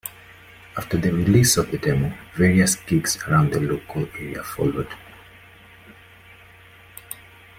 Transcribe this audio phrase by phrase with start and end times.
[0.75, 4.87] After the release of the demo, various gigs around the local area followed.